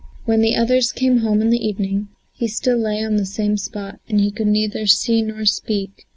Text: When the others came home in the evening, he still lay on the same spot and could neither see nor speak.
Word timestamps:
When 0.25 0.41
the 0.41 0.55
others 0.55 0.91
came 0.91 1.19
home 1.19 1.43
in 1.43 1.51
the 1.51 1.63
evening, 1.63 2.07
he 2.33 2.47
still 2.47 2.75
lay 2.79 3.03
on 3.05 3.17
the 3.17 3.25
same 3.27 3.55
spot 3.55 3.99
and 4.09 4.35
could 4.35 4.47
neither 4.47 4.87
see 4.87 5.21
nor 5.21 5.45
speak. 5.45 6.07